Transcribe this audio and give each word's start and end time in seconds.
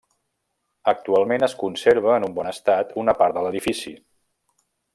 Actualment 0.91 1.45
es 1.47 1.53
conserva 1.63 2.15
en 2.21 2.25
un 2.29 2.33
bon 2.39 2.49
estat 2.53 2.97
una 3.03 3.15
part 3.21 3.37
de 3.37 3.45
l'edifici. 3.49 3.95